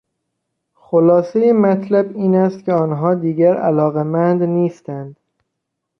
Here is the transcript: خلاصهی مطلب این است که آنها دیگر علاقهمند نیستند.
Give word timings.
خلاصهی 0.73 1.51
مطلب 1.51 2.17
این 2.17 2.35
است 2.35 2.65
که 2.65 2.73
آنها 2.73 3.13
دیگر 3.13 3.53
علاقهمند 3.55 4.43
نیستند. 4.43 5.15